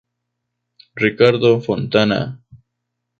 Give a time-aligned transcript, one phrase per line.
[1.01, 2.19] Riccardo Fontana.